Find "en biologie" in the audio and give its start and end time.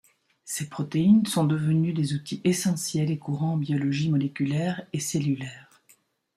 3.53-4.09